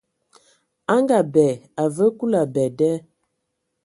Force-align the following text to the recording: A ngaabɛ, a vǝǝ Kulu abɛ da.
A 0.93 0.95
ngaabɛ, 1.03 1.45
a 1.81 1.83
vǝǝ 1.95 2.07
Kulu 2.17 2.37
abɛ 2.43 2.63
da. 2.77 2.91